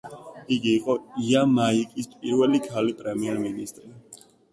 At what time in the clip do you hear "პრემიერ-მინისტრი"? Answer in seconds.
3.03-3.93